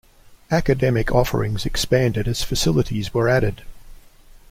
Academic 0.49 1.11
offerings 1.11 1.63
expanded 1.63 2.27
as 2.27 2.41
facilities 2.41 3.13
were 3.13 3.29
added. 3.29 3.61